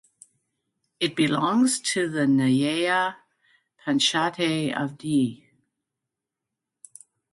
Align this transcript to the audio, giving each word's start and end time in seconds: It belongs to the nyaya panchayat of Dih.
It 0.99 1.15
belongs 1.15 1.79
to 1.93 2.09
the 2.09 2.25
nyaya 2.25 3.17
panchayat 3.85 4.75
of 4.75 4.97
Dih. 4.97 5.43